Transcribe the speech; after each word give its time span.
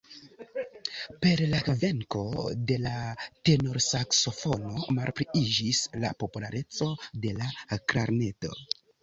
Per 1.25 1.41
la 1.49 1.59
venko 1.83 2.21
de 2.71 2.77
la 2.85 2.93
tenorsaksofono 3.49 4.73
malpliiĝis 4.97 5.83
la 6.07 6.13
populareco 6.25 6.91
de 7.27 7.37
la 7.39 7.53
klarneto. 7.95 8.53